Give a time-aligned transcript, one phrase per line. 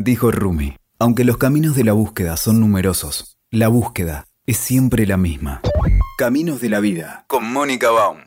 [0.00, 5.16] Dijo Rumi, aunque los caminos de la búsqueda son numerosos, la búsqueda es siempre la
[5.16, 5.60] misma.
[6.16, 8.18] Caminos de la vida, con Mónica Baum.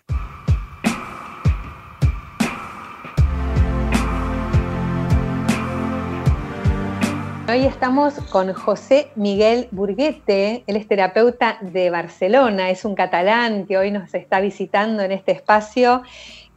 [7.48, 13.78] Hoy estamos con José Miguel Burguete, él es terapeuta de Barcelona, es un catalán que
[13.78, 16.04] hoy nos está visitando en este espacio.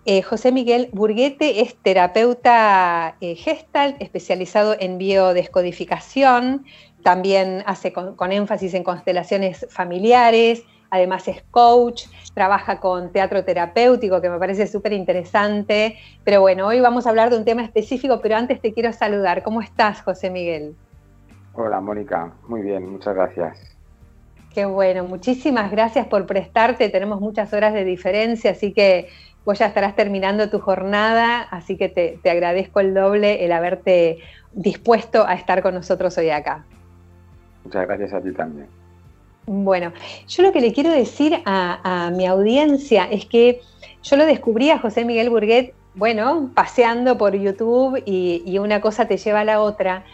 [0.07, 6.66] Eh, José Miguel Burguete es terapeuta eh, gestal especializado en biodescodificación,
[7.03, 12.04] también hace con, énfasis en constelaciones familiares, además es coach,
[12.35, 15.96] trabaja con teatro terapéutico, que me parece súper interesante.
[16.23, 19.43] Pero bueno, hoy vamos a hablar de un tema específico, pero antes te quiero saludar.
[19.43, 20.75] ¿Cómo estás, José Miguel?
[21.54, 22.32] Hola, Mónica.
[22.46, 23.75] Muy bien, muchas gracias.
[24.54, 26.89] Qué bueno, muchísimas gracias por prestarte.
[26.89, 29.09] Tenemos muchas horas de diferencia, así que
[29.44, 34.19] vos ya estarás terminando tu jornada, así que te, agradezco el doble el haberte
[34.53, 36.64] dispuesto a estar con nosotros hoy acá.
[37.64, 38.69] Muchas gracias a ti también.
[39.47, 39.92] Bueno,
[40.27, 43.61] yo lo que le quiero decir a, mi audiencia es que
[44.03, 49.06] yo lo descubrí a José Miguel Burguet, bueno, paseando por YouTube y, y una cosa
[49.06, 50.05] te lleva a la otra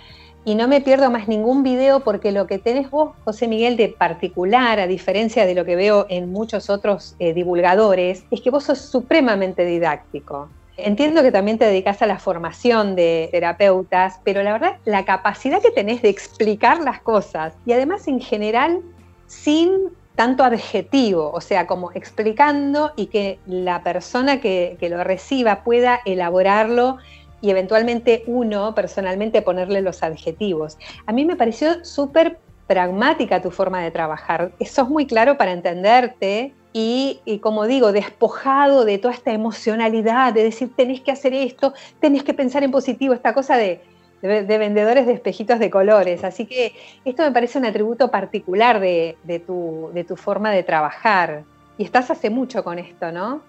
[0.51, 3.89] y no me pierdo más ningún video porque lo que tenés vos, José Miguel, de
[3.89, 8.65] particular, a diferencia de lo que veo en muchos otros eh, divulgadores, es que vos
[8.65, 10.49] sos supremamente didáctico.
[10.77, 15.63] Entiendo que también te dedicas a la formación de terapeutas, pero la verdad, la capacidad
[15.63, 18.81] que tenés de explicar las cosas y además en general
[19.29, 19.71] sin
[20.17, 26.01] tanto adjetivo, o sea, como explicando y que la persona que, que lo reciba pueda
[26.05, 26.99] elaborarlo
[27.41, 30.79] y eventualmente uno personalmente ponerle los adjetivos.
[31.07, 34.53] A mí me pareció súper pragmática tu forma de trabajar.
[34.65, 40.71] Sos muy claro para entenderte y, como digo, despojado de toda esta emocionalidad de decir
[40.77, 43.81] tenés que hacer esto, tenés que pensar en positivo, esta cosa de,
[44.23, 46.23] vendedores de espejitos de colores.
[46.23, 46.75] Así que
[47.05, 51.43] esto me parece un atributo particular de, tu, de tu forma de trabajar.
[51.77, 53.43] Y estás hace mucho con esto, ¿no?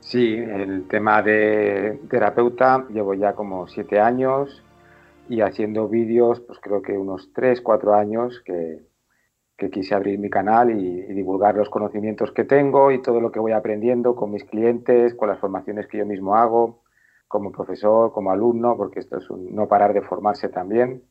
[0.00, 4.64] Sí, el tema de terapeuta llevo ya como siete años
[5.28, 8.86] y haciendo vídeos, pues creo que unos tres, cuatro años que,
[9.70, 13.52] quise abrir mi canal y, divulgar los conocimientos que tengo y todo lo que voy
[13.52, 16.82] aprendiendo con mis clientes, con las formaciones que yo mismo hago,
[17.26, 21.02] como profesor, como alumno, porque esto es un no parar de formarse también.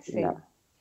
[0.00, 0.24] sí.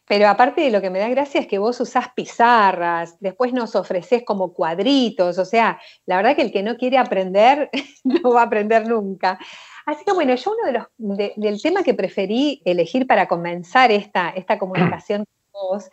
[0.06, 3.76] Pero aparte de lo que me da gracia es que vos usás pizarras, después nos
[3.76, 7.70] ofreces como cuadritos, o sea, la verdad que el que no quiere aprender
[8.04, 9.40] no va a aprender nunca.
[9.86, 10.88] Así que bueno, yo uno de los
[11.38, 15.90] del tema que preferí elegir para comenzar esta, esta comunicación con vos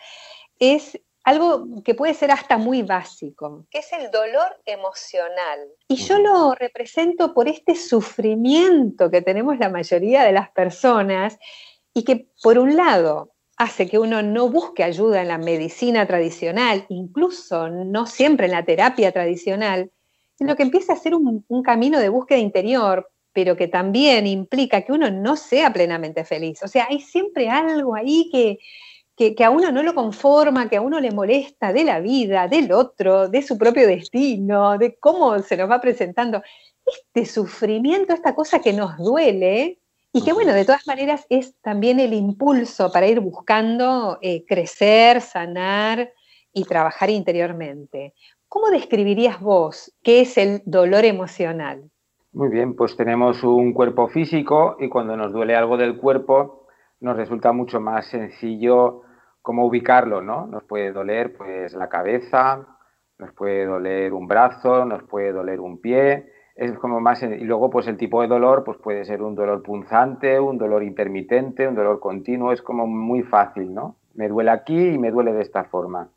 [0.58, 5.60] es algo que puede ser hasta muy básico, que es el dolor emocional.
[5.88, 11.38] Y yo lo represento por este sufrimiento que tenemos la mayoría de las personas
[11.92, 16.86] y que por un lado hace que uno no busque ayuda en la medicina tradicional,
[16.88, 19.90] incluso no siempre en la terapia tradicional,
[20.34, 24.92] sino que empieza a ser un, camino de búsqueda interior, pero que también implica que
[24.92, 26.62] uno no sea plenamente feliz.
[26.62, 30.80] O sea, hay siempre algo ahí que, que, a uno no lo conforma, que a
[30.80, 35.58] uno le molesta de la vida, del otro, de su propio destino, de cómo se
[35.58, 36.42] nos va presentando.
[36.86, 39.79] Este sufrimiento, esta cosa que nos duele,
[40.12, 45.20] y que bueno, de todas maneras es también el impulso para ir buscando eh, crecer,
[45.20, 46.12] sanar
[46.52, 48.14] y trabajar interiormente.
[48.48, 51.90] ¿Cómo describirías vos qué es el dolor emocional?
[52.32, 56.66] Muy bien, pues tenemos un cuerpo físico y cuando nos duele algo del cuerpo
[57.00, 59.02] nos resulta mucho más sencillo
[59.42, 60.46] cómo ubicarlo, ¿no?
[60.46, 62.66] Nos puede doler pues la cabeza,
[63.18, 67.70] nos puede doler un brazo, nos puede doler un pie, es como más y luego
[67.70, 71.74] pues el tipo de dolor pues puede ser un dolor punzante, un dolor intermitente, un
[71.74, 73.96] dolor continuo, es como muy fácil, ¿no?
[74.12, 76.10] Me duele aquí y me duele de esta forma.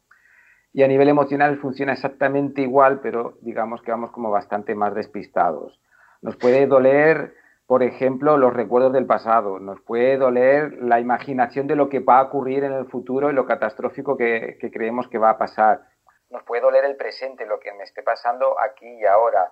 [0.74, 5.80] Y a nivel emocional funciona exactamente igual, pero digamos que vamos como bastante más despistados.
[6.22, 11.78] Nos puede doler, por ejemplo, los recuerdos del pasado, nos puede doler la imaginación de
[11.78, 15.20] lo que va a ocurrir en el futuro y lo catastrófico que, que creemos que
[15.20, 15.84] va a pasar.
[16.30, 19.50] Nos puede doler el presente, lo que me esté pasando aquí y ahora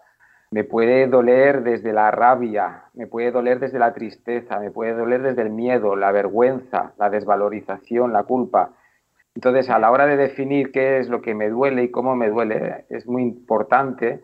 [0.52, 5.22] me puede doler desde la rabia, me puede doler desde la tristeza, me puede doler
[5.22, 8.74] desde el miedo, la vergüenza, la desvalorización, la culpa.
[9.34, 12.30] Entonces, a la hora de definir qué es lo que me duele y cómo me
[12.30, 14.24] duele, es muy importante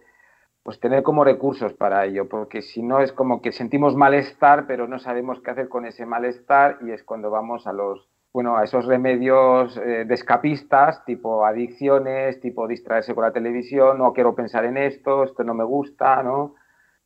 [0.64, 4.86] pues tener como recursos para ello, porque si no es como que sentimos malestar, pero
[4.86, 8.66] no sabemos qué hacer con ese malestar y es cuando vamos a los bueno, a
[8.66, 14.64] esos remedios eh, de escapistas, tipo adicciones, tipo distraerse con la televisión, no quiero pensar
[14.66, 16.54] en esto, esto no me gusta, ¿no?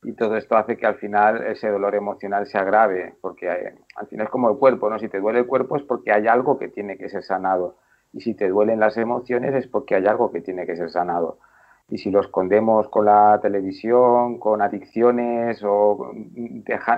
[0.04, 4.07] y todo esto hace que al final ese dolor emocional se agrave, porque eh, al
[4.07, 5.00] final es como el cuerpo, ¿no?
[5.00, 7.78] Si te duele el cuerpo es porque hay algo que tiene que ser sanado
[8.12, 11.39] y si te duelen las emociones es porque hay algo que tiene que ser sanado.
[11.88, 16.12] Y si lo escondemos con la televisión, con adicciones o,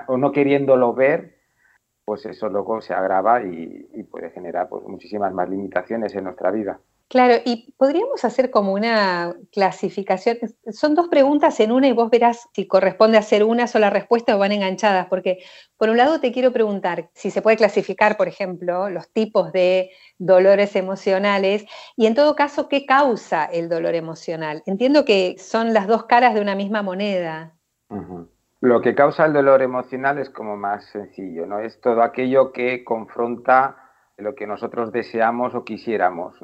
[0.08, 1.43] o no queriéndolo ver,
[2.04, 6.80] pues eso luego se agrava y, puede generar pues, muchísimas más limitaciones en nuestra vida.
[7.08, 10.38] Claro, y podríamos hacer como una clasificación.
[10.72, 14.38] Son dos preguntas en una y vos verás si corresponde hacer una sola respuesta o
[14.38, 15.38] van enganchadas, porque
[15.76, 19.90] por un lado te quiero preguntar si se puede clasificar, por ejemplo, los tipos de
[20.18, 21.66] dolores emocionales
[21.96, 24.62] y en todo caso, ¿qué causa el dolor emocional?
[24.66, 27.54] Entiendo que son las dos caras de una misma moneda.
[28.64, 31.58] Lo que causa el dolor emocional es como más sencillo, ¿no?
[31.58, 33.76] Es todo aquello que confronta
[34.16, 36.34] lo que nosotros deseamos o quisiéramos,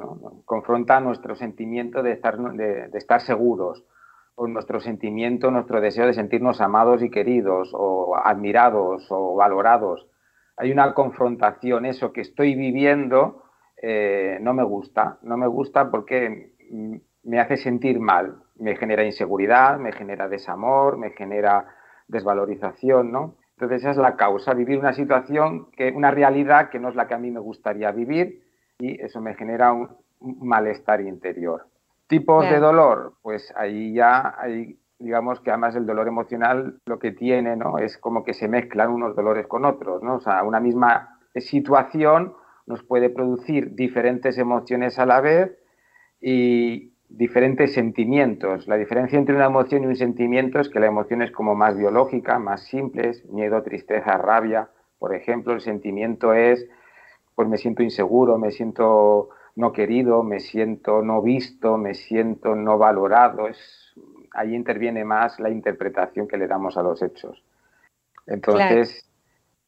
[0.45, 3.83] confronta nuestro sentimiento de estar, de, estar seguros,
[4.35, 10.05] o nuestro sentimiento, nuestro deseo de sentirnos amados y queridos, o admirados, o valorados.
[10.57, 13.45] Hay una confrontación, eso que estoy viviendo
[13.81, 16.53] eh, no me gusta, no me gusta porque
[17.23, 21.80] me hace sentir mal, me genera inseguridad, me genera desamor, me genera
[22.11, 23.35] desvalorización, ¿no?
[23.55, 27.07] Entonces esa es la causa, vivir una situación, que, una realidad que no es la
[27.07, 28.43] que a mí me gustaría vivir
[28.79, 31.65] y eso me genera un, malestar interior.
[32.07, 37.11] Tipos de dolor, pues ahí ya hay, digamos que además el dolor emocional lo que
[37.11, 37.79] tiene, ¿no?
[37.79, 40.15] Es como que se mezclan unos dolores con otros, ¿no?
[40.15, 42.35] O sea, una misma situación
[42.67, 45.57] nos puede producir diferentes emociones a la vez
[46.19, 48.67] y, diferentes sentimientos.
[48.67, 51.77] La diferencia entre una emoción y un sentimiento es que la emoción es como más
[51.77, 54.69] biológica, más simple, miedo, tristeza, rabia.
[54.97, 56.67] Por ejemplo, el sentimiento es,
[57.35, 62.77] pues me siento inseguro, me siento no querido, me siento no visto, me siento no
[62.77, 63.47] valorado.
[63.47, 63.93] Es,
[64.33, 67.43] ahí interviene más la interpretación que le damos a los hechos.
[68.25, 69.09] Entonces,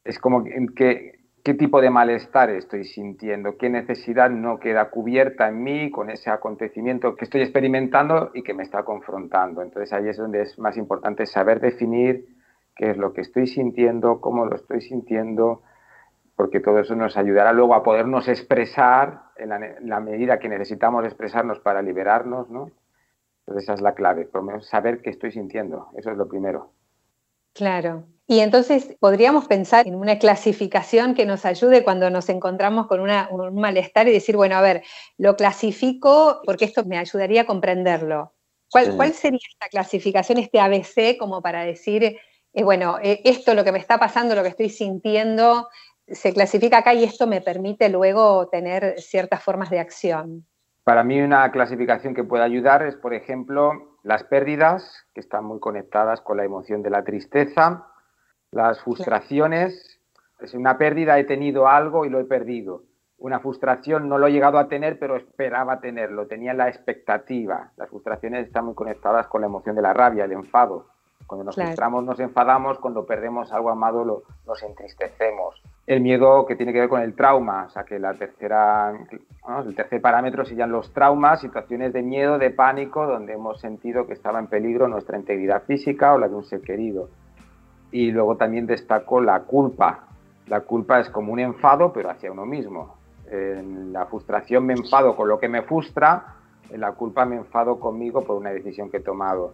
[0.04, 0.44] es como
[0.76, 6.10] que qué tipo de malestar estoy sintiendo, qué necesidad no queda cubierta en mí con
[6.10, 9.62] ese acontecimiento que estoy experimentando y que me está confrontando.
[9.62, 12.26] Entonces ahí es donde es más importante saber definir
[12.76, 15.62] qué es lo que estoy sintiendo, cómo lo estoy sintiendo,
[16.38, 19.50] porque todo eso nos ayudará luego a podernos expresar en
[19.90, 22.72] la, medida que necesitamos expresarnos para liberarnos, ¿no?
[23.42, 24.30] Entonces esa es la clave,
[24.62, 26.72] saber qué estoy sintiendo, eso es lo primero.
[27.54, 28.06] Claro.
[28.26, 33.56] Y entonces podríamos pensar en una clasificación que nos ayude cuando nos encontramos con un
[33.56, 34.84] malestar y decir, bueno, a ver,
[35.18, 38.34] lo clasifico porque esto me ayudaría a comprenderlo.
[38.72, 42.18] ¿Cuál, sería esta clasificación, este ABC, como para decir,
[42.54, 45.68] eh, bueno, eh, esto lo que me está pasando, lo que estoy sintiendo,
[46.08, 50.48] se clasifica acá y esto me permite luego tener ciertas formas de acción?
[50.84, 55.60] Para mí una clasificación que puede ayudar es, por ejemplo, las pérdidas, que están muy
[55.60, 57.88] conectadas con la emoción de la tristeza,
[58.52, 60.00] las frustraciones,
[60.40, 62.84] es una pérdida, he tenido algo y lo he perdido.
[63.18, 67.72] Una frustración no lo he llegado a tener, pero esperaba tenerlo, tenía la expectativa.
[67.78, 70.88] Las frustraciones están muy conectadas con la emoción de la rabia, el enfado.
[71.26, 75.62] Cuando nos frustramos, nos enfadamos, cuando perdemos algo amado, lo, nos entristecemos.
[75.86, 78.94] El miedo que tiene que ver con el trauma, o sea que la tercera,
[79.66, 84.14] el tercer parámetro serían los traumas, situaciones de miedo, de pánico, donde hemos sentido que
[84.14, 87.10] estaba en peligro nuestra integridad física o la de un ser querido.
[87.92, 90.08] Y luego también destaco la culpa.
[90.48, 92.96] La culpa es como un enfado, pero hacia uno mismo.
[93.30, 96.36] En la frustración me enfado con lo que me frustra,
[96.70, 99.54] en la culpa me enfado conmigo por una decisión que he tomado.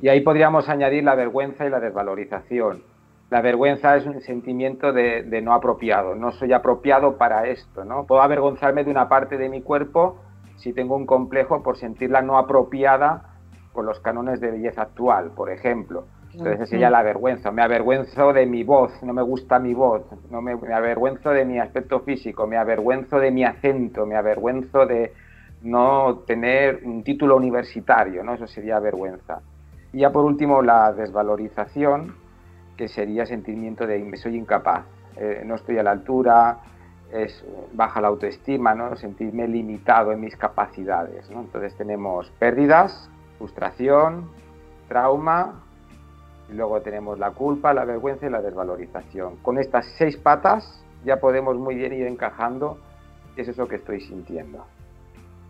[0.00, 2.93] Y ahí podríamos añadir la vergüenza y la desvalorización
[3.30, 8.06] la vergüenza es un sentimiento de, no apropiado, no soy apropiado para esto, ¿no?
[8.06, 10.18] Puedo avergonzarme de una parte de mi cuerpo
[10.56, 13.34] si tengo un complejo por sentirla no apropiada
[13.72, 16.04] por los cánones de belleza actual, por ejemplo.
[16.32, 17.50] Entonces esa sería la vergüenza.
[17.50, 21.44] Me avergüenzo de mi voz, no me gusta mi voz, no me, me, avergüenzo de
[21.44, 25.12] mi aspecto físico, me avergüenzo de mi acento, me avergüenzo de
[25.62, 28.34] no tener un título universitario, ¿no?
[28.34, 29.40] Eso sería vergüenza.
[29.92, 32.23] Y ya por último la desvalorización,
[32.76, 34.84] que sería sentimiento de me soy incapaz,
[35.16, 36.58] eh, no estoy a la altura,
[37.72, 38.96] baja la autoestima, ¿no?
[38.96, 41.30] sentirme limitado en mis capacidades.
[41.30, 44.28] Entonces tenemos pérdidas, frustración,
[44.88, 45.62] trauma,
[46.50, 49.36] y luego tenemos la culpa, la vergüenza y la desvalorización.
[49.36, 52.78] Con estas seis patas ya podemos muy bien ir encajando
[53.34, 54.64] qué es eso que estoy sintiendo.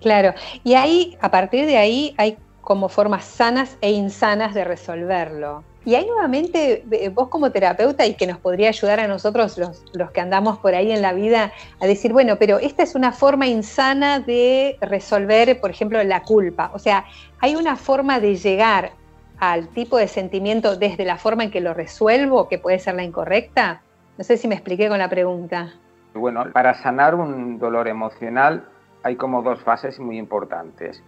[0.01, 5.63] Claro, y ahí, a partir de ahí, hay como formas sanas e insanas de resolverlo.
[5.85, 10.11] Y ahí nuevamente, eh, vos como terapeuta y que nos podría ayudar a nosotros, los,
[10.13, 13.47] que andamos por ahí en la vida, a decir, bueno, pero esta es una forma
[13.47, 16.71] insana de resolver, por ejemplo, la culpa.
[16.73, 17.05] O sea,
[17.41, 18.93] hay una forma de llegar
[19.39, 23.05] al tipo de sentimiento desde la forma en que lo resuelvo, que puede ser la
[23.05, 23.83] incorrecta?
[24.17, 25.75] No sé si me expliqué con la pregunta.
[26.15, 28.65] Bueno, para sanar un dolor emocional
[29.03, 31.03] hay como dos fases muy importantes.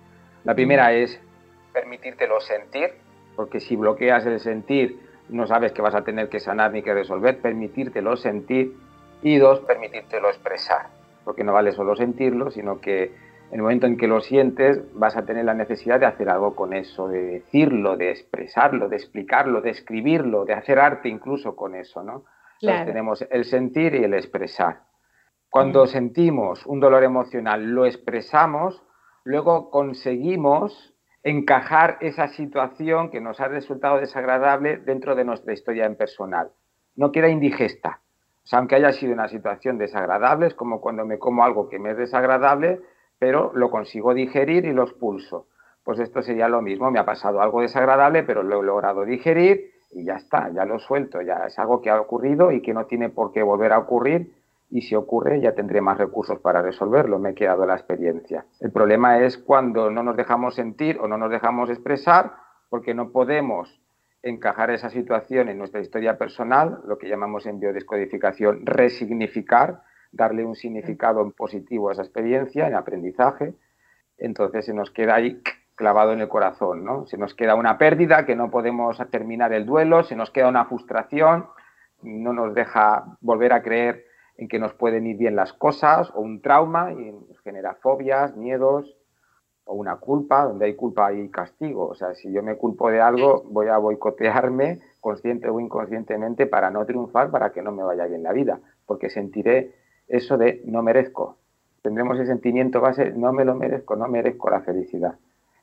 [0.44, 1.18] La primera es
[1.76, 2.94] permitírtelo sentir,
[3.36, 6.94] porque si bloqueas el sentir no sabes que vas a tener que sanar ni que
[6.94, 8.74] resolver, permitírtelo sentir.
[9.22, 10.86] Y dos, permitírtelo expresar,
[11.24, 13.04] porque no vale solo sentirlo, sino que
[13.50, 16.54] en el momento en que lo sientes vas a tener la necesidad de hacer algo
[16.54, 21.74] con eso, de decirlo, de expresarlo, de explicarlo, de escribirlo, de hacer arte incluso con
[21.74, 22.24] eso, ¿no?
[22.60, 24.82] Entonces tenemos el sentir y el expresar.
[25.50, 28.82] Cuando sentimos un dolor emocional, lo expresamos,
[29.24, 30.95] luego conseguimos
[31.26, 36.52] encajar esa situación que nos ha resultado desagradable dentro de nuestra historia en personal.
[36.94, 38.00] No queda indigesta.
[38.44, 41.80] O sea, aunque haya sido una situación desagradable, es como cuando me como algo que
[41.80, 42.80] me es desagradable,
[43.18, 45.48] pero lo consigo digerir y lo expulso.
[45.82, 49.72] Pues esto sería lo mismo, me ha pasado algo desagradable, pero lo he logrado digerir
[49.90, 52.86] y ya está, ya lo suelto, ya es algo que ha ocurrido y que no
[52.86, 54.32] tiene por qué volver a ocurrir
[54.70, 58.46] y si ocurre ya tendré más recursos para resolverlo, me he quedado la experiencia.
[58.60, 62.34] El problema es cuando no nos dejamos sentir o no nos dejamos expresar
[62.68, 63.80] porque no podemos
[64.22, 70.56] encajar esa situación en nuestra historia personal, lo que llamamos en biodescodificación resignificar, darle un
[70.56, 73.54] significado positivo a esa experiencia, en aprendizaje,
[74.18, 75.40] entonces se nos queda ahí
[75.76, 77.06] clavado en el corazón, ¿no?
[77.06, 80.64] Se nos queda una pérdida que no podemos terminar el duelo, se nos queda una
[80.64, 81.46] frustración,
[82.02, 84.06] no nos deja volver a creer
[84.38, 88.36] en que nos pueden ir bien las cosas, o un trauma y nos genera fobias,
[88.36, 88.96] miedos,
[89.64, 91.88] o una culpa, donde hay culpa hay castigo.
[91.88, 96.70] O sea, si yo me culpo de algo, voy a boicotearme consciente o inconscientemente para
[96.70, 99.74] no triunfar, para que no me vaya bien la vida, porque sentiré
[100.08, 101.38] eso de no merezco.
[101.82, 105.16] Tendremos ese sentimiento base, no me lo merezco, no merezco la felicidad.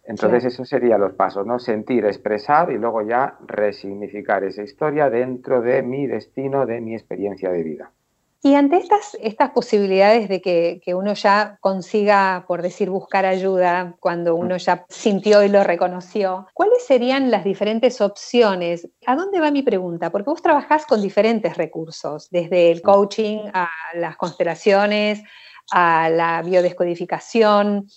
[0.06, 1.60] Entonces, eso serían los pasos, ¿no?
[1.60, 7.50] Sentir, expresar y luego ya resignificar esa historia dentro de mi destino, de mi experiencia
[7.50, 7.92] de vida.
[8.46, 14.36] Y ante estas, estas posibilidades de que, uno ya consiga, por decir, buscar ayuda cuando
[14.36, 18.90] uno ya sintió y lo reconoció, ¿cuáles serían las diferentes opciones?
[19.06, 20.12] ¿A dónde va mi pregunta?
[20.12, 25.24] Porque vos trabajás con diferentes recursos, desde el coaching a las constelaciones,
[25.72, 27.88] a la biodescodificación.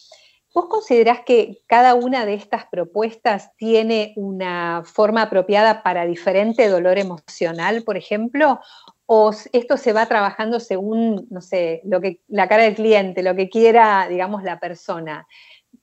[0.54, 6.98] ¿Vos considerás que cada una de estas propuestas tiene una forma apropiada para diferente dolor
[6.98, 8.60] emocional, por ejemplo?
[9.06, 13.36] O esto se va trabajando según, no sé, lo que, la cara del cliente, lo
[13.36, 15.26] que quiera, digamos, la persona.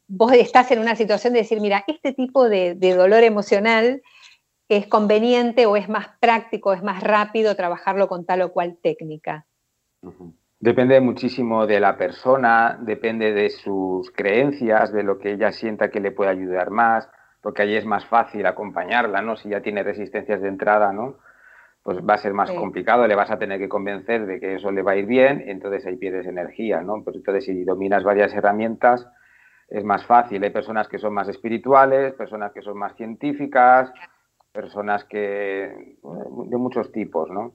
[0.08, 4.02] Vos estás en una situación de decir, mira, este tipo de, dolor emocional
[4.68, 9.46] es conveniente o es más práctico, es más rápido trabajarlo con tal o cual técnica.
[10.60, 16.00] Depende muchísimo de la persona, depende de sus creencias, de lo que ella sienta que
[16.00, 17.10] le puede ayudar más,
[17.42, 19.36] porque ahí es más fácil acompañarla, ¿no?
[19.36, 21.18] Si ya tiene resistencias de entrada, ¿no?
[21.84, 24.72] Pues va a ser más complicado, le vas a tener que convencer de que eso
[24.72, 27.04] le va a ir bien, entonces ahí pierdes energía, ¿no?
[27.04, 29.06] Pues entonces si dominas varias herramientas
[29.68, 30.44] es más fácil.
[30.44, 33.92] Hay personas que son más espirituales, personas que son más científicas,
[34.54, 37.54] personas que de muchos tipos, ¿no?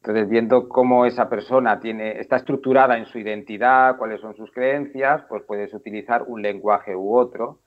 [0.00, 5.24] Entonces, viendo cómo esa persona tiene, está estructurada en su identidad, cuáles son sus creencias,
[5.28, 7.58] pues puedes utilizar un lenguaje u otro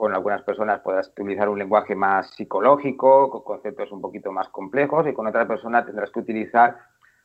[0.00, 5.06] con algunas personas puedas utilizar un lenguaje más psicológico, con conceptos un poquito más complejos,
[5.06, 6.78] y con otras personas tendrás que utilizar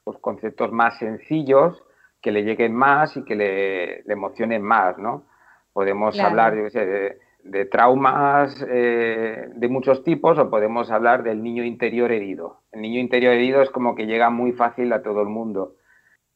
[0.03, 1.81] pues, conceptos más sencillos
[2.21, 5.23] que le lleguen más y que le, emocionen más, ¿no?
[5.71, 12.59] Podemos hablar, de, traumas eh, de muchos tipos o podemos hablar del niño interior herido.
[12.73, 15.75] El niño interior herido es como que llega muy fácil a todo el mundo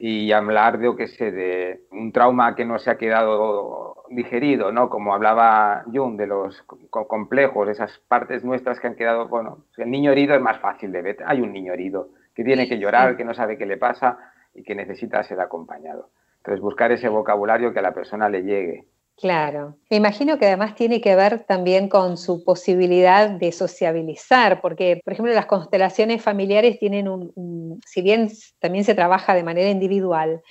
[0.01, 4.89] y hablar de, qué sé, de un trauma que no se ha quedado digerido, ¿no?
[4.89, 10.13] Como hablaba Jung de los complejos, esas partes nuestras que han quedado, bueno, el niño
[10.13, 11.18] herido es más fácil de ver.
[11.25, 14.18] Hay un niño herido que tiene que llorar, que no sabe qué le pasa
[14.53, 16.12] y que necesita ser acompañado.
[16.38, 18.86] Entonces, buscar ese vocabulario que a la persona le llegue.
[19.19, 25.01] Claro, me imagino que además tiene que ver también con su posibilidad de sociabilizar, porque,
[25.03, 30.41] por ejemplo, las constelaciones familiares tienen un, si bien también se trabaja de manera individual,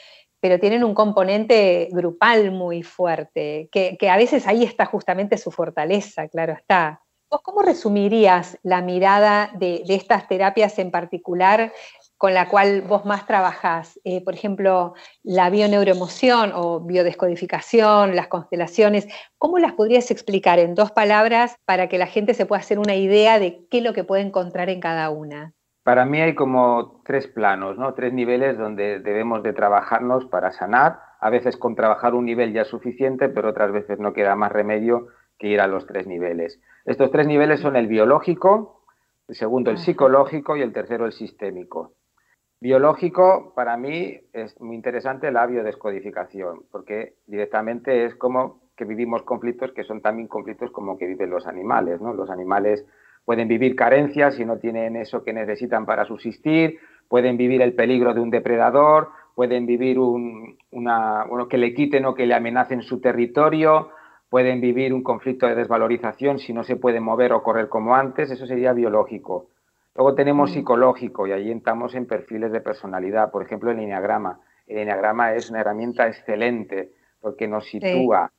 [0.41, 6.29] pero tienen un componente grupal muy fuerte, que, a veces ahí está justamente su fortaleza,
[6.29, 7.01] claro está.
[7.31, 11.73] ¿Vos cómo resumirías la mirada de estas terapias en particular
[12.19, 19.07] con la cual vos más trabajás, eh, por ejemplo, la bioneuroemoción o biodescodificación, las constelaciones,
[19.39, 22.97] ¿cómo las podrías explicar en dos palabras para que la gente se pueda hacer una
[22.97, 25.55] idea de qué es lo que puede encontrar en cada una?
[25.85, 27.95] Para mí hay como tres planos, ¿no?
[27.95, 30.99] tres niveles donde debemos de trabajarnos para sanar.
[31.21, 34.53] A veces con trabajar un nivel ya es suficiente, pero otras veces no queda más
[34.53, 35.07] remedio
[35.39, 36.61] que ir a los tres niveles.
[36.85, 38.83] Estos tres niveles son el biológico,
[39.29, 41.95] el segundo el psicológico y el tercero el sistémico.
[42.61, 49.71] Biológico, para mí, es muy interesante la biodescodificación, porque directamente es como que vivimos conflictos
[49.73, 52.13] que son también conflictos como que viven los animales, ¿no?
[52.15, 52.85] Los animales
[53.25, 58.13] pueden vivir carencias y no tienen eso que necesitan para subsistir, pueden vivir el peligro
[58.13, 62.83] de un depredador, pueden vivir un, una, bueno, que le quiten o que le amenacen
[62.83, 63.91] su territorio,
[64.31, 68.33] pueden vivir un conflicto de desvalorización si no se puede mover o correr como antes,
[68.33, 69.47] eso sería biológico.
[69.99, 70.55] Luego tenemos mm.
[70.55, 74.39] psicológico y ahí entramos en perfiles de personalidad, por ejemplo el enneagrama.
[74.69, 78.31] El enneagrama es una herramienta excelente porque nos sitúa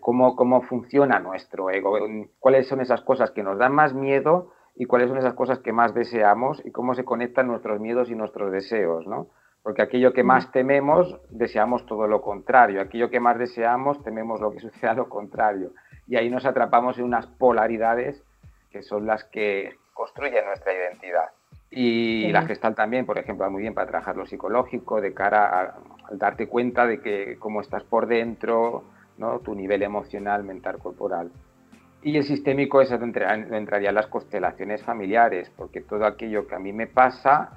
[0.00, 1.98] cómo, cómo funciona nuestro ego,
[2.38, 5.74] cuáles son esas cosas que nos dan más miedo y cuáles son esas cosas que
[5.74, 9.26] más deseamos y cómo se conectan nuestros miedos y nuestros deseos, ¿no?
[9.62, 12.80] Porque aquello que más tememos, deseamos todo lo contrario.
[12.80, 15.72] Aquello que más deseamos, tememos lo que suceda lo contrario.
[16.06, 18.24] Y ahí nos atrapamos en unas polaridades
[18.70, 21.30] que son las que construyen nuestra identidad.
[21.70, 25.60] Y la gestal también, por ejemplo, va muy bien para trabajar lo psicológico, de cara
[25.60, 25.74] a,
[26.12, 28.84] darte cuenta de que cómo estás por dentro,
[29.18, 29.40] ¿no?
[29.40, 31.32] tu nivel emocional, mental, corporal.
[32.02, 36.72] Y el sistémico es donde entrarían las constelaciones familiares, porque todo aquello que a mí
[36.72, 37.50] me pasa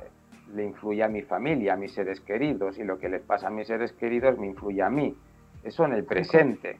[0.55, 3.51] le influye a mi familia, a mis seres queridos, y lo que les pasa a
[3.51, 5.15] mis seres queridos me influye a mí.
[5.63, 6.79] Eso en el presente.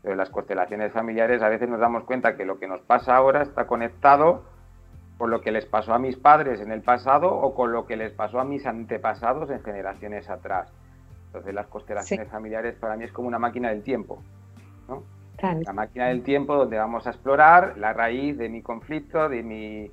[0.00, 3.14] Pero en las constelaciones familiares a veces nos damos cuenta que lo que nos pasa
[3.14, 4.42] ahora está conectado
[5.18, 7.96] con lo que les pasó a mis padres en el pasado o con lo que
[7.96, 10.72] les pasó a mis antepasados en generaciones atrás.
[11.26, 14.22] Entonces las constelaciones familiares para mí es como una máquina del tiempo.
[15.42, 19.90] La máquina del tiempo donde vamos a explorar la raíz de mi conflicto, de mi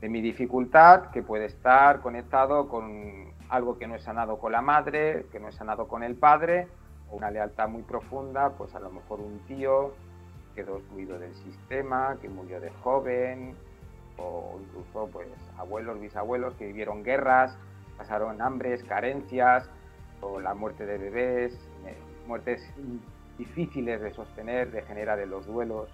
[0.00, 4.62] de mi dificultad que puede estar conectado con algo que no he sanado con la
[4.62, 6.68] madre, que no he sanado con el padre,
[7.10, 9.92] o una lealtad muy profunda, pues a lo mejor un tío
[10.54, 13.54] quedó excluido del sistema, que murió de joven,
[14.20, 17.56] o incluso pues abuelos, bisabuelos que vivieron guerras,
[17.96, 19.68] pasaron hambres, carencias,
[20.20, 21.52] o la muerte de bebés,
[21.86, 21.96] eh,
[22.26, 22.62] muertes
[23.38, 25.88] difíciles de sostener, de generar en los duelos.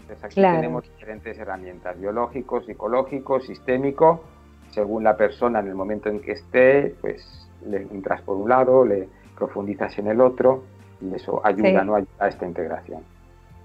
[0.00, 4.22] Entonces aquí tenemos diferentes herramientas, biológico, psicológico, sistémico,
[4.70, 8.84] según la persona en el momento en que esté, pues le entras por un lado,
[8.84, 10.62] le profundizas en el otro
[11.00, 11.96] y eso ayuda ¿no?
[12.18, 13.02] a esta integración.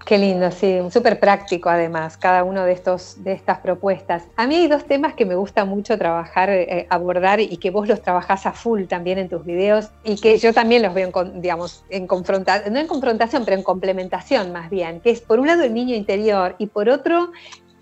[0.04, 4.24] Qué lindo, sí, súper práctico además, cada uno de, estos, de estas propuestas.
[4.36, 7.86] A mí hay dos temas que me gusta mucho trabajar, eh, abordar y que vos
[7.86, 11.40] los trabajás a full también en tus videos y que yo también los veo, en,
[11.40, 15.46] digamos, en confrontación, no en confrontación, pero en complementación más bien, que es por un
[15.46, 17.30] lado el niño interior y por otro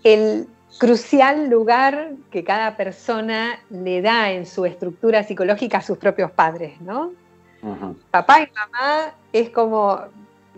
[0.03, 6.31] el crucial lugar que cada persona le da en su estructura psicológica a sus propios
[6.31, 7.13] padres, ¿no?
[8.09, 10.01] Papá y mamá es como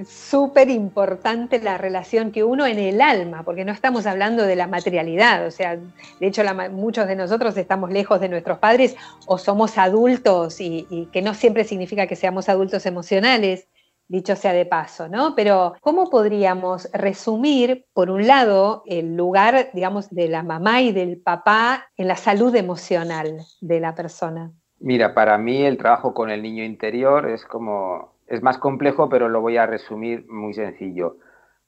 [0.06, 4.68] súper importante la relación que uno en el alma, porque no estamos hablando de la
[4.68, 8.96] materialidad, o sea, de hecho muchos de nosotros estamos lejos de nuestros padres
[9.28, 13.68] o somos adultos y, que no siempre significa que seamos adultos emocionales,
[14.08, 15.36] dicho sea de paso, ¿no?
[15.36, 21.22] Pero ¿cómo podríamos resumir, por un lado, el lugar, digamos, de la mamá y del
[21.22, 24.52] papá en la salud emocional de la persona?
[24.80, 29.30] Mira, para mí el trabajo con el niño interior es como es más complejo, pero
[29.30, 31.18] lo voy a resumir muy sencillo.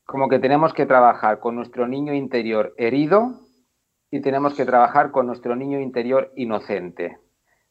[0.06, 3.42] Como que tenemos que trabajar con nuestro niño interior herido
[4.12, 7.18] y tenemos que trabajar con nuestro niño interior inocente.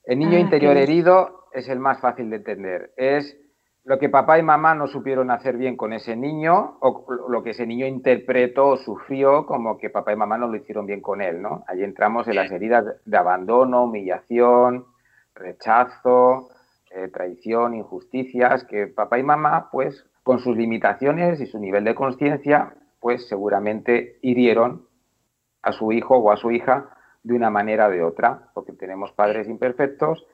[0.04, 2.92] El niño ah, interior herido es el más fácil de entender.
[2.96, 3.36] Es
[3.84, 7.50] lo que papá y mamá no supieron hacer bien con ese niño o lo que
[7.50, 11.20] ese niño interpretó o sufrió como que papá y mamá no lo hicieron bien con
[11.20, 11.64] él, ¿no?
[11.68, 14.86] Ahí entramos en las heridas de abandono, humillación,
[15.34, 16.48] rechazo,
[16.94, 21.94] eh, traición, injusticias, que papá y mamá, pues, con sus limitaciones y su nivel de
[21.94, 24.86] conciencia, pues seguramente hirieron
[25.62, 26.90] a su hijo o a su hija
[27.22, 30.26] de una manera o de otra, porque tenemos padres imperfectos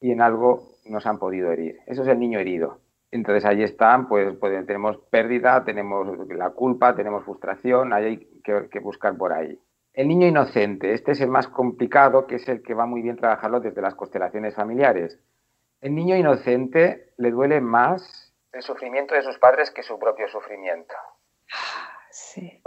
[0.00, 1.78] y en algo nos han podido herir.
[1.86, 2.80] Eso es el niño herido.
[3.10, 8.80] Entonces ahí están, pues, pues tenemos pérdida, tenemos la culpa, tenemos frustración, hay que, que
[8.80, 9.58] buscar por ahí.
[9.94, 13.16] El niño inocente, este es el más complicado, que es el que va muy bien
[13.16, 15.18] trabajarlo desde las constelaciones familiares.
[15.80, 20.94] El niño inocente le duele más el sufrimiento de sus padres que su propio sufrimiento.
[22.10, 22.60] Sí.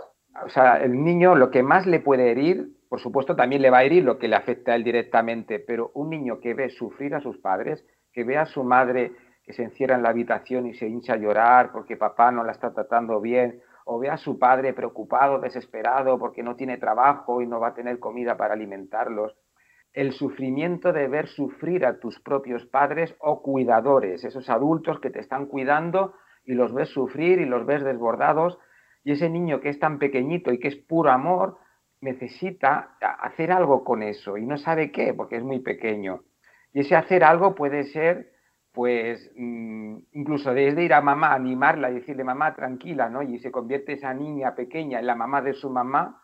[0.45, 3.79] O sea, el niño lo que más le puede herir, por supuesto también le va
[3.79, 7.13] a herir lo que le afecta a él directamente, pero un niño que ve sufrir
[7.15, 9.11] a sus padres, que ve a su madre
[9.43, 12.51] que se encierra en la habitación y se hincha a llorar porque papá no la
[12.51, 17.47] está tratando bien, o ve a su padre preocupado, desesperado porque no tiene trabajo y
[17.47, 19.35] no va a tener comida para alimentarlos,
[19.93, 25.19] el sufrimiento de ver sufrir a tus propios padres o cuidadores, esos adultos que te
[25.19, 26.13] están cuidando
[26.45, 28.57] y los ves sufrir y los ves desbordados,
[29.03, 31.57] Y ese niño que es tan pequeñito y que es puro amor,
[32.01, 36.23] necesita hacer algo con eso y no sabe qué, porque es muy pequeño.
[36.73, 38.31] Y ese hacer algo puede ser,
[38.71, 43.21] pues, mm, incluso desde ir a mamá, animarla y decirle, mamá, tranquila, ¿no?
[43.21, 46.21] Y se convierte esa niña pequeña en la mamá de su mamá.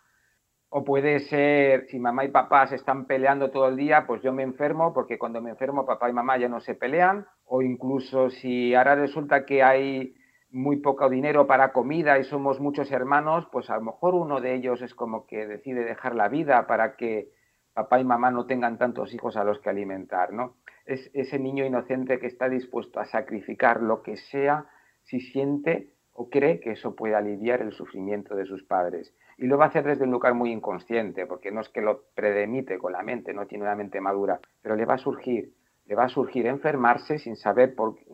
[0.69, 4.33] O puede ser, si mamá y papá se están peleando todo el día, pues yo
[4.33, 7.25] me enfermo, porque cuando me enfermo papá y mamá ya no se pelean.
[7.45, 10.15] O incluso si ahora resulta que hay
[10.49, 14.55] muy poco dinero para comida y somos muchos hermanos, pues a lo mejor uno de
[14.55, 17.29] ellos es como que decide dejar la vida para que
[17.73, 20.55] papá y mamá no tengan tantos hijos a los que alimentar, ¿no?
[20.85, 24.65] Es ese niño inocente que está dispuesto a sacrificar lo que sea
[25.03, 29.13] si siente o cree que eso puede aliviar el sufrimiento de sus padres.
[29.37, 32.05] Y lo va a hacer desde un lugar muy inconsciente, porque no es que lo
[32.15, 35.53] predemite con la mente, no tiene una mente madura, pero le va a surgir,
[35.85, 38.05] le va a surgir enfermarse sin saber por qué,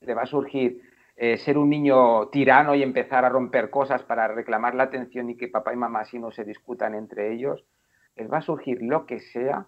[0.00, 0.80] le va a surgir
[1.16, 5.36] eh, ser un niño tirano y empezar a romper cosas para reclamar la atención y
[5.36, 7.64] que papá y mamá así no se discutan entre ellos,
[8.14, 9.66] les va a surgir lo que sea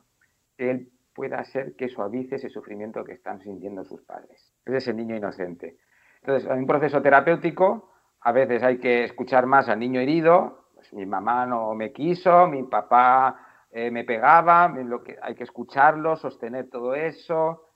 [0.56, 4.52] que él pueda hacer que suavice ese sufrimiento que están sintiendo sus padres.
[4.64, 5.76] Es ese niño inocente.
[6.22, 10.94] Entonces, en un proceso terapéutico, a veces hay que escuchar más al niño herido, pues,
[10.94, 16.16] mi mamá no me quiso, mi papá eh, me pegaba, lo que, hay que escucharlo,
[16.16, 17.66] sostener todo eso,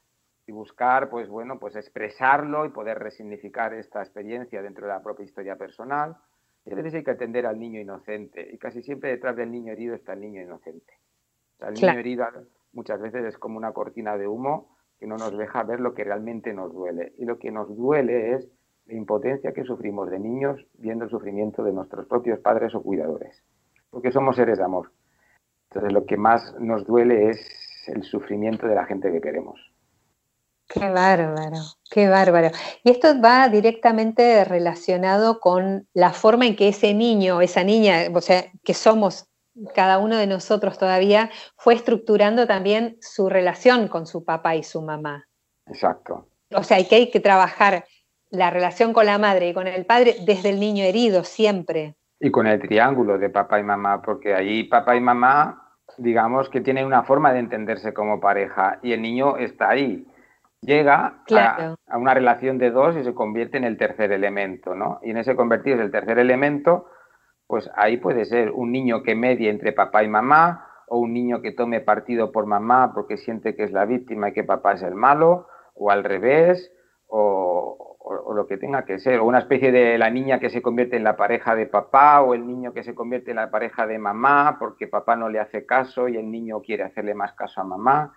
[0.46, 5.24] y buscar, pues bueno, pues expresarlo y poder resignificar esta experiencia dentro de la propia
[5.24, 6.16] historia personal.
[6.64, 9.72] Y a veces hay que atender al niño inocente y casi siempre detrás del niño
[9.72, 10.94] herido está el niño inocente.
[11.60, 12.26] el niño herido
[12.72, 16.04] muchas veces es como una cortina de humo que no nos deja ver lo que
[16.04, 17.12] realmente nos duele.
[17.18, 18.48] Y lo que nos duele es
[18.86, 23.42] la impotencia que sufrimos de niños viendo el sufrimiento de nuestros propios padres o cuidadores.
[23.90, 24.92] Porque somos seres de amor.
[25.70, 29.60] Entonces lo que más nos duele es el sufrimiento de la gente que queremos.
[30.66, 31.58] Qué bárbaro,
[31.90, 32.50] qué bárbaro.
[32.82, 38.20] Y esto va directamente relacionado con la forma en que ese niño, esa niña, o
[38.20, 39.28] sea, que somos
[39.74, 44.80] cada uno de nosotros todavía, fue estructurando también su relación con su papá y su
[44.80, 45.28] mamá.
[45.66, 46.28] Exacto.
[46.50, 47.84] O sea, hay que, hay que trabajar
[48.34, 51.94] la relación con la madre y con el padre desde el niño herido siempre.
[52.20, 56.60] Y con el triángulo de papá y mamá, porque ahí papá y mamá, digamos que
[56.60, 60.06] tienen una forma de entenderse como pareja y el niño está ahí
[60.64, 64.98] llega a, una relación de dos y se convierte en el tercer elemento, ¿no?
[65.02, 66.86] Y en ese convertirse el tercer elemento,
[67.46, 71.40] pues ahí puede ser un niño que medie entre papá y mamá, o un niño
[71.40, 74.82] que tome partido por mamá porque siente que es la víctima y que papá es
[74.82, 76.72] el malo, o al revés,
[77.06, 80.60] o, o, lo que tenga que ser, o una especie de la niña que se
[80.60, 83.86] convierte en la pareja de papá, o el niño que se convierte en la pareja
[83.86, 87.62] de mamá porque papá no le hace caso y el niño quiere hacerle más caso
[87.62, 88.14] a mamá.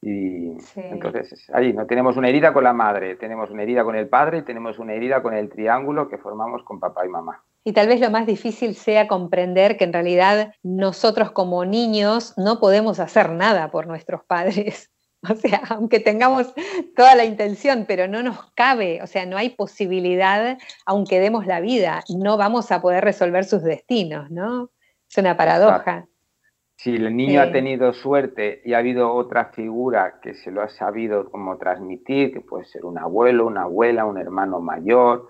[0.00, 4.08] Y entonces ahí no tenemos una herida con la madre, tenemos una herida con el
[4.08, 7.44] padre y tenemos una herida con el triángulo que formamos con papá y mamá.
[7.64, 12.58] Y tal vez lo más difícil sea comprender que en realidad nosotros como niños no
[12.58, 14.91] podemos hacer nada por nuestros padres.
[15.30, 16.52] O sea, aunque tengamos
[16.96, 21.60] toda la intención, pero no nos cabe, o sea, no hay posibilidad, aunque demos la
[21.60, 24.70] vida, no vamos a poder resolver sus destinos, ¿no?
[25.08, 26.06] Es una paradoja.
[26.76, 30.68] Si el niño ha tenido suerte y ha habido otra figura que se lo ha
[30.68, 35.28] sabido como transmitir, que puede ser un abuelo, una abuela, un hermano mayor,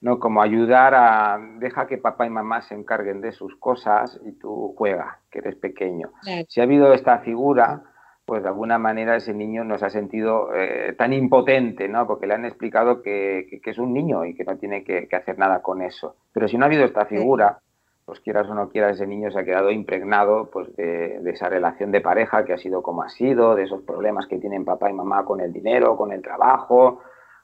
[0.00, 0.18] ¿no?
[0.18, 4.74] Como ayudar a, deja que papá y mamá se encarguen de sus cosas y tú
[4.76, 6.10] juega, que eres pequeño.
[6.48, 7.82] Si ha habido esta figura,
[8.28, 12.06] pues de alguna manera ese niño no se ha sentido eh, tan impotente, ¿no?
[12.06, 15.62] Porque le han explicado que, es un niño y que no tiene que, hacer nada
[15.62, 16.14] con eso.
[16.34, 17.60] Pero si no ha habido esta figura,
[18.04, 21.90] pues quieras o no quieras, ese niño se ha quedado impregnado pues, de, esa relación
[21.90, 24.92] de pareja que ha sido como ha sido, de esos problemas que tienen papá y
[24.92, 27.00] mamá con el dinero, con el trabajo,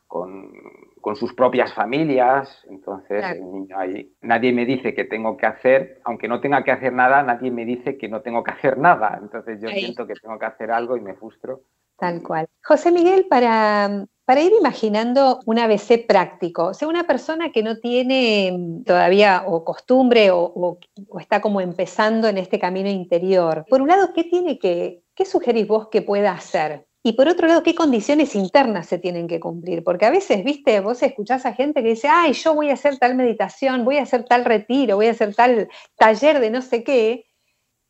[0.07, 0.53] con,
[1.14, 2.64] sus propias familias.
[2.71, 6.73] Entonces, el niño ahí, nadie me dice que tengo que hacer, aunque no tenga que
[6.73, 9.19] hacer nada, nadie me dice que no tengo que hacer nada.
[9.21, 11.61] Entonces, yo siento que tengo que hacer algo y me frustro.
[11.99, 12.47] Tal cual.
[12.62, 17.79] José Miguel, para, para ir imaginando un ABC práctico, o sea, una persona que no
[17.79, 20.79] tiene mm, todavía o costumbre o,
[21.21, 25.69] está como empezando en este camino interior, por un lado, ¿qué tiene que, qué sugerís
[25.69, 26.87] vos que pueda hacer?
[27.07, 29.85] Y por otro lado, ¿qué condiciones internas se tienen que cumplir?
[29.85, 32.97] Porque a veces, viste, vos escuchás a gente que dice, ay, yo voy a hacer
[32.97, 36.83] tal meditación, voy a hacer tal retiro, voy a hacer tal taller de no sé
[36.83, 37.27] qué,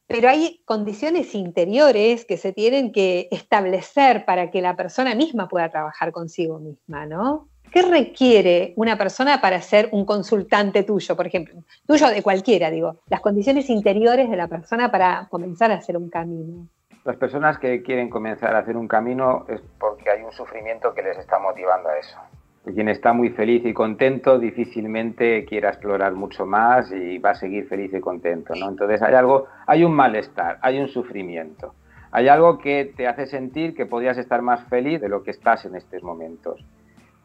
[0.09, 5.71] pero hay condiciones interiores que se tienen que establecer para que la persona misma pueda
[5.71, 7.49] trabajar consigo misma, ¿no?
[7.73, 11.63] ¿Qué requiere una persona para ser un consultante tuyo, por ejemplo?
[11.87, 13.01] Tuyo de cualquiera, digo.
[13.09, 16.69] Las condiciones interiores de la persona para comenzar a hacer un camino.
[17.05, 21.03] Las personas que quieren comenzar a hacer un camino es porque hay un sufrimiento que
[21.03, 22.19] les está motivando a eso.
[22.65, 27.69] Quien está muy feliz y contento difícilmente quiera explorar mucho más y va a seguir
[27.69, 28.71] feliz y contento, ¿no?
[28.71, 31.75] Entonces hay algo, hay un malestar, hay un sufrimiento,
[32.11, 35.67] hay algo que te hace sentir que podrías estar más feliz de lo que estás
[35.67, 36.65] en estos momentos.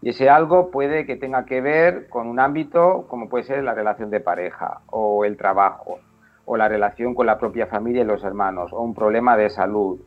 [0.01, 3.73] Y ese algo puede que tenga que ver con un ámbito como puede ser la
[3.73, 5.99] relación de pareja o el trabajo
[6.51, 9.99] o la relación con la propia familia y los hermanos o un problema de salud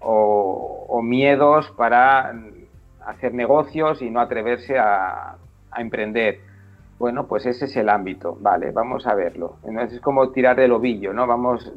[0.00, 2.32] o, miedos para
[3.04, 5.36] hacer negocios y no atreverse a,
[5.76, 6.40] emprender.
[6.98, 9.56] Bueno, pues ese es el ámbito, vale, vamos a verlo.
[9.64, 11.26] Entonces es como tirar del ovillo, ¿no?
[11.26, 11.72] Vamos,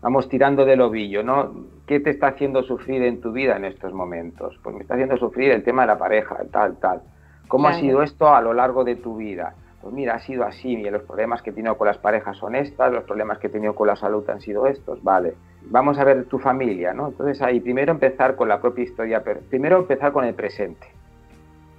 [0.00, 1.66] vamos tirando del ovillo, ¿no?
[1.86, 4.58] ¿Qué te está haciendo sufrir en tu vida en estos momentos?
[4.62, 7.02] Pues me está haciendo sufrir el tema de la pareja, tal, tal.
[7.48, 9.54] ¿Cómo ha sido esto a lo largo de tu vida?
[9.86, 12.56] Pues mira, ha sido así, y los problemas que he tenido con las parejas son
[12.56, 15.34] estas, los problemas que he tenido con la salud han sido estos, vale
[15.68, 17.06] vamos a ver tu familia, ¿no?
[17.06, 20.88] Entonces ahí primero empezar con la propia historia, primero empezar con el presente,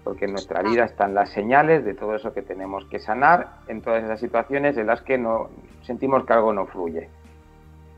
[0.06, 3.82] porque en nuestra vida están las señales de todo eso que tenemos que sanar en
[3.82, 5.50] todas esas situaciones en las que no
[5.82, 7.10] sentimos que algo no fluye.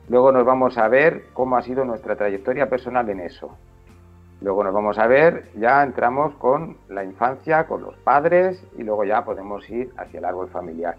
[0.08, 3.56] Luego nos vamos a ver cómo ha sido nuestra trayectoria personal en eso.
[4.42, 9.04] Luego nos vamos a ver, ya entramos con la infancia, con los padres y luego
[9.04, 10.96] ya podemos ir hacia el árbol familiar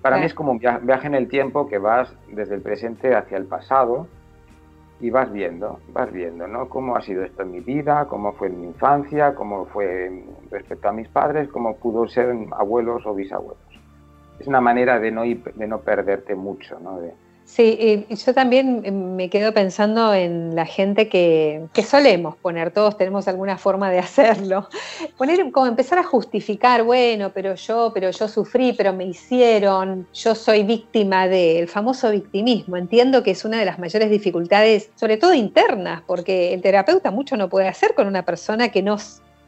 [0.00, 3.36] para mí es como un viaje en el tiempo que vas desde el presente hacia
[3.36, 4.06] el pasado
[5.00, 6.70] y vas viendo, vas viendo, ¿no?
[6.70, 10.88] Cómo ha sido esto en mi vida, cómo fue en mi infancia, cómo fue respecto
[10.88, 13.58] a mis padres, cómo pudo ser abuelos o bisabuelos.
[14.38, 16.98] Es una manera de no, de no perderte mucho, ¿no?
[17.46, 23.28] Sí, yo también eh, me quedo pensando en la gente que, solemos poner, todos tenemos
[23.28, 24.68] alguna forma de hacerlo.
[25.16, 30.34] Poner como empezar a justificar, bueno, pero yo, pero yo sufrí, pero me hicieron, yo
[30.34, 32.76] soy víctima del famoso victimismo.
[32.76, 37.36] Entiendo que es una de las mayores dificultades, sobre todo internas, porque el terapeuta mucho
[37.36, 38.96] no puede hacer con una persona que no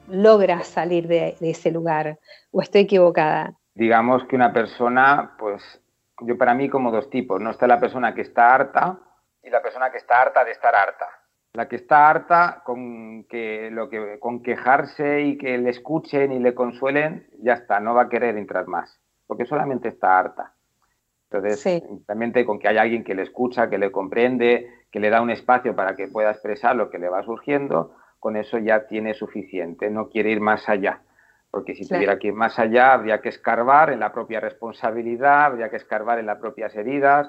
[0.06, 2.20] logra salir de, de ese lugar.
[2.52, 3.54] ¿O estoy equivocada?
[3.74, 5.62] Digamos que una persona, pues
[6.20, 7.50] yo para mí como dos tipos, ¿no?
[7.50, 8.98] Está la persona que está harta
[9.42, 11.06] y la persona que está harta de estar harta.
[11.52, 16.38] La que está harta con que lo que con quejarse y que le escuchen y
[16.38, 20.54] le consuelen, ya está, no va a querer entrar más, porque solamente está harta.
[21.30, 25.20] Entonces, simplemente con que haya alguien que le escucha, que le comprende, que le da
[25.20, 29.14] un espacio para que pueda expresar lo que le va surgiendo, con eso ya tiene
[29.14, 31.02] suficiente, no quiere ir más allá
[31.58, 35.68] porque si tuviera que ir más allá habría que escarbar en la propia responsabilidad, habría
[35.68, 37.28] que escarbar en las propias heridas,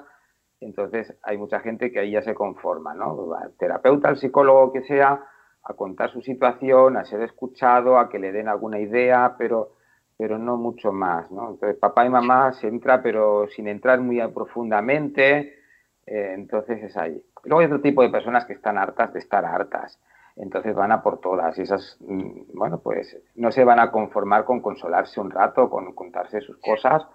[0.60, 3.36] entonces hay mucha gente que ahí ya se conforma, ¿no?
[3.44, 5.20] El terapeuta, el psicólogo que sea,
[5.64, 9.72] a contar su situación, a ser escuchado, a que le den alguna idea, pero,
[10.16, 11.50] pero no mucho más, ¿no?
[11.50, 15.58] Entonces papá y mamá se entra, pero sin entrar muy profundamente,
[16.06, 17.20] eh, entonces es ahí.
[17.42, 19.98] Luego hay otro tipo de personas que están hartas de estar hartas
[20.40, 24.44] entonces van a por todas y esas, mm, bueno, pues no se van a conformar
[24.44, 27.06] con consolarse un rato, con contarse sus cosas,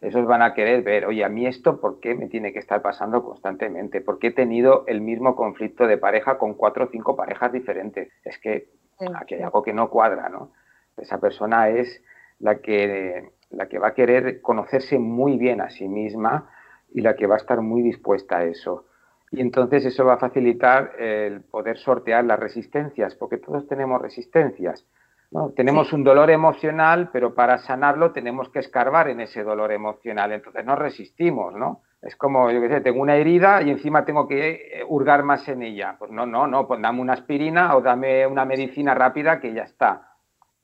[0.00, 2.82] esos van a querer ver, oye, a mí esto, ¿por qué me tiene que estar
[2.82, 4.00] pasando constantemente?
[4.00, 8.08] ¿Por qué he tenido el mismo conflicto de pareja con cuatro o cinco parejas diferentes?
[8.24, 8.68] Es que
[9.14, 10.50] aquí hay algo que no cuadra, ¿no?
[10.96, 12.02] Esa persona es
[12.40, 16.50] la que, la que va a querer conocerse muy bien a sí misma
[16.92, 18.86] y la que va a estar muy dispuesta a eso.
[19.32, 24.86] Y entonces eso va a facilitar el poder sortear las resistencias, porque todos tenemos resistencias.
[25.30, 25.50] ¿no?
[25.56, 30.32] Tenemos un dolor emocional, pero para sanarlo tenemos que escarbar en ese dolor emocional.
[30.32, 31.80] Entonces no resistimos, ¿no?
[32.02, 35.48] Es como, yo qué sé, tengo una herida y encima tengo que eh, hurgar más
[35.48, 35.96] en ella.
[35.98, 39.62] Pues no, no, no, pues dame una aspirina o dame una medicina rápida que ya
[39.62, 40.10] está.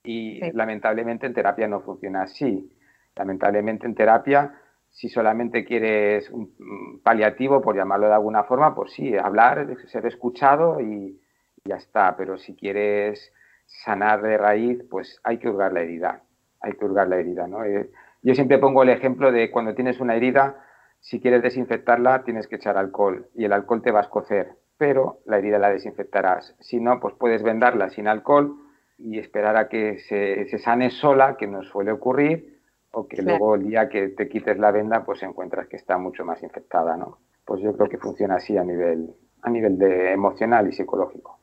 [0.05, 2.71] Y lamentablemente en terapia no funciona así.
[3.17, 4.53] Lamentablemente en terapia
[4.99, 10.81] si solamente quieres un paliativo, por llamarlo de alguna forma, pues sí, hablar, ser escuchado
[10.81, 11.21] y
[11.65, 12.17] ya está.
[12.17, 13.33] Pero si quieres
[13.65, 16.25] sanar de raíz, pues hay que hurgar la herida.
[16.61, 17.65] Hay que hurgar la herida, ¿no?
[17.65, 17.89] Eh,
[18.23, 20.65] yo siempre pongo el ejemplo de cuando tienes una herida,
[20.99, 25.21] si quieres desinfectarla, tienes que echar alcohol y el alcohol te va a escocer, pero
[25.27, 26.57] la herida la desinfectarás.
[26.59, 28.57] Si no, pues puedes vendarla sin alcohol
[28.99, 32.58] y esperar a que se, se sane sola, que nos suele ocurrir,
[32.93, 36.25] o que luego el día que te quites la venda pues encuentras que está mucho
[36.25, 37.19] más infectada, ¿no?
[37.45, 41.38] Pues yo creo que funciona así a nivel, a nivel de emocional y psicológico.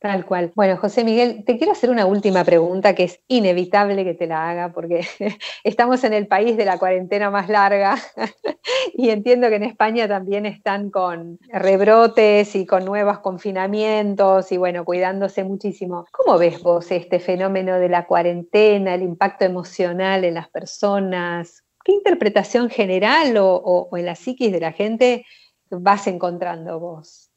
[0.00, 0.50] Tal cual.
[0.54, 4.48] Bueno, José Miguel, te quiero hacer una última pregunta que es inevitable que te la
[4.48, 5.02] haga porque
[5.64, 7.98] estamos en el país de la cuarentena más larga
[8.94, 14.86] y entiendo que en España también están con rebrotes y con nuevos confinamientos y bueno,
[14.86, 16.06] cuidándose muchísimo.
[16.12, 21.62] ¿Cómo ves vos este fenómeno de la cuarentena, el impacto emocional en las personas?
[21.84, 25.26] ¿Qué interpretación general o, o en la psiquis de la gente
[25.68, 27.29] vas encontrando vos?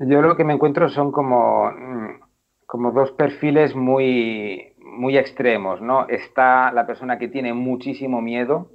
[0.00, 2.20] Yo lo que me encuentro son como, mm,
[2.66, 6.06] como dos perfiles muy, muy extremos, ¿no?
[6.08, 8.70] Está la persona que tiene muchísimo miedo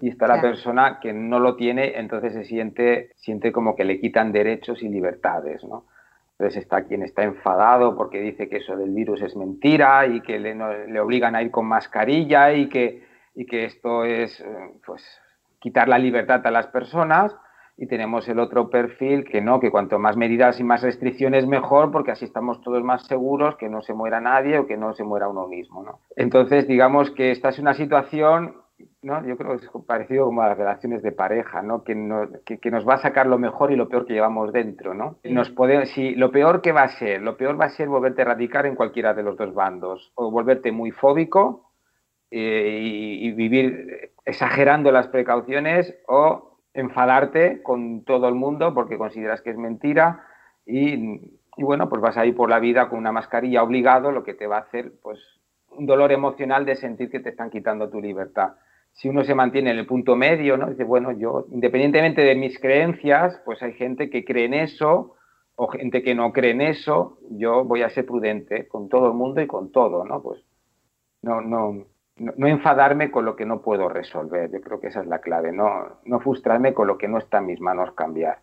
[0.00, 4.00] y está la persona que no lo tiene, entonces se siente, siente como que le
[4.00, 5.84] quitan derechos y libertades, ¿no?
[6.32, 10.38] Entonces está quien está enfadado porque dice que eso del virus es mentira y que
[10.38, 15.02] le, le obligan a ir con mascarilla y que, y que esto es, eh, pues,
[15.58, 17.36] quitar la libertad a las personas
[17.80, 21.90] y tenemos el otro perfil que no, que cuanto más medidas y más restricciones mejor,
[21.90, 25.02] porque así estamos todos más seguros que no se muera nadie o que no se
[25.02, 25.82] muera uno mismo.
[25.82, 26.00] ¿no?
[26.14, 28.56] Entonces, digamos que esta es una situación,
[29.00, 29.26] ¿no?
[29.26, 31.82] yo creo que es parecido como a las relaciones de pareja, ¿no?
[31.82, 34.92] que, nos, que, nos va a sacar lo mejor y lo peor que llevamos dentro.
[34.92, 35.16] ¿no?
[35.24, 38.22] Nos puede, si, lo peor que va a ser, lo peor va a ser volverte
[38.24, 41.70] radical en cualquiera de los dos bandos, o volverte muy fóbico
[42.30, 42.78] eh,
[43.22, 49.56] y vivir exagerando las precauciones o enfadarte con todo el mundo porque consideras que es
[49.56, 50.24] mentira
[50.66, 54.34] y, bueno, pues vas a ir por la vida con una mascarilla obligado, lo que
[54.34, 55.18] te va a hacer pues
[55.70, 58.52] un dolor emocional de sentir que te están quitando tu libertad.
[58.92, 60.68] Si uno se mantiene en el punto medio, ¿no?
[60.68, 65.14] Dice, bueno, yo, independientemente de mis creencias, pues hay gente que cree en eso
[65.54, 69.14] o gente que no cree en eso, yo voy a ser prudente con todo el
[69.14, 70.22] mundo y con todo, ¿no?
[70.22, 70.42] Pues
[71.22, 71.86] no, no,
[72.20, 74.50] no, enfadarme con lo que no puedo resolver.
[74.50, 77.38] Yo creo que esa es la clave, no, no frustrarme con lo que no está
[77.38, 78.38] en mis manos cambiar.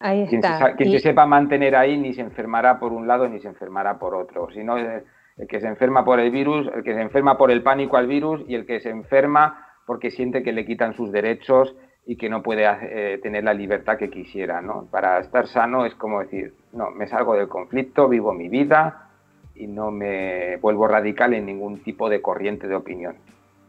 [0.00, 0.74] Ahí quien está.
[0.76, 4.14] quien se sepa mantener ahí ni se enfermará por un lado ni se enfermará por
[4.14, 4.50] otro.
[4.52, 7.62] Si no, el que se enferma por el virus, el que se enferma por el
[7.62, 11.74] pánico al virus y el que se enferma porque siente que le quitan sus derechos
[12.04, 14.60] y que no puede eh, tener la libertad que quisiera.
[14.60, 14.88] ¿no?
[14.90, 19.01] Para estar sano es como decir, no, me salgo del conflicto, vivo mi vida,
[19.62, 23.14] y no me vuelvo radical en ningún tipo de corriente de opinión.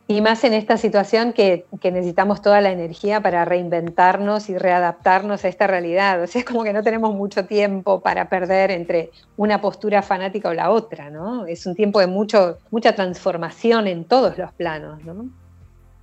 [0.08, 5.48] Y más en esta situación que, necesitamos toda la energía para reinventarnos y readaptarnos a
[5.48, 6.22] esta realidad.
[6.22, 10.50] O sea, es como que no tenemos mucho tiempo para perder entre una postura fanática
[10.50, 11.46] o la otra, ¿no?
[11.46, 15.30] Es un tiempo de mucho, mucha transformación en todos los planos, ¿no?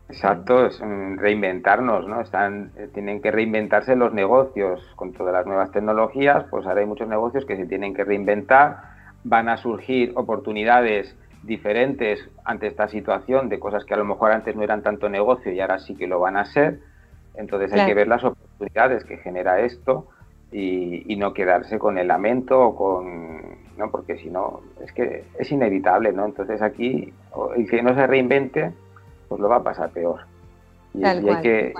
[0.08, 2.20] Exacto, es reinventarnos, ¿no?
[2.20, 6.86] Están, eh, tienen que reinventarse los negocios con todas las nuevas tecnologías, pues ahora hay
[6.86, 8.89] muchos negocios que se tienen que reinventar
[9.24, 14.54] van a surgir oportunidades diferentes ante esta situación de cosas que a lo mejor antes
[14.56, 16.80] no eran tanto negocio y ahora sí que lo van a ser.
[17.34, 20.08] Entonces hay que ver las oportunidades que genera esto
[20.52, 23.60] y, no quedarse con el lamento o con...
[23.76, 23.90] ¿no?
[23.90, 26.26] Porque si no, es que es inevitable, ¿no?
[26.26, 27.12] Entonces aquí
[27.56, 28.72] el que no se reinvente,
[29.28, 30.20] pues lo va a pasar peor.
[30.92, 31.72] Y, hay que,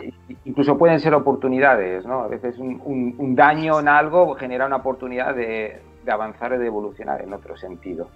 [0.44, 2.20] incluso pueden ser oportunidades, ¿no?
[2.20, 7.23] A veces un daño en algo genera una oportunidad de, de avanzar y de evolucionar
[7.23, 8.09] en otro sentido.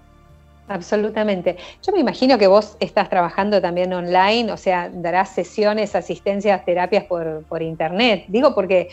[0.66, 1.58] Absolutamente.
[1.82, 7.04] Yo me imagino que vos estás trabajando también online, o sea, darás sesiones, asistencias, terapias
[7.04, 8.24] por, por internet.
[8.28, 8.88] Digo porque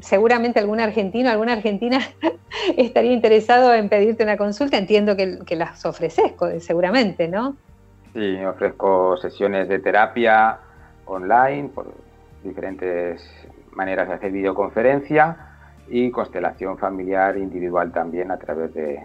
[0.00, 2.00] seguramente algún argentino, alguna argentina
[2.76, 4.78] estaría interesado en pedirte una consulta.
[4.78, 7.56] Entiendo que, que las ofreces, seguramente, ¿no?
[8.12, 10.58] Sí, ofrezco sesiones de terapia
[11.04, 11.94] online por
[12.42, 13.22] diferentes
[13.72, 15.45] maneras de hacer videoconferencia
[15.88, 19.02] y constelación familiar individual también a través de,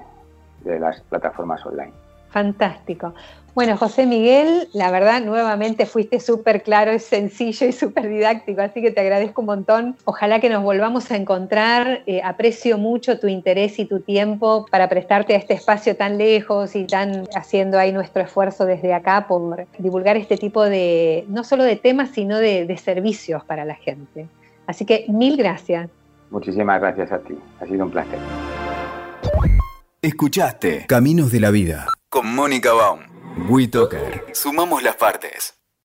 [0.63, 1.91] las plataformas online.
[2.29, 3.13] Fantástico.
[3.53, 8.81] Bueno, José Miguel, la verdad, nuevamente fuiste súper claro, es sencillo y súper didáctico, así
[8.81, 9.97] que te agradezco un montón.
[10.05, 12.03] Ojalá que nos volvamos a encontrar.
[12.05, 16.75] Eh, aprecio mucho tu interés y tu tiempo para prestarte a este espacio tan lejos
[16.75, 21.65] y tan haciendo ahí nuestro esfuerzo desde acá por divulgar este tipo de, no solo
[21.65, 24.27] de temas, sino de servicios para la gente.
[24.67, 25.89] Así que mil gracias.
[26.31, 28.19] Muchísimas gracias a ti, ha sido un placer.
[30.01, 33.01] Escuchaste Caminos de la Vida con Mónica Baum.
[33.47, 34.25] WeToker.
[34.33, 35.60] Sumamos las partes.